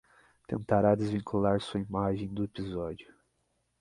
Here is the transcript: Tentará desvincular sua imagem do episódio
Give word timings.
Tentará 0.47 0.95
desvincular 0.95 1.61
sua 1.61 1.79
imagem 1.79 2.27
do 2.33 2.43
episódio 2.43 3.13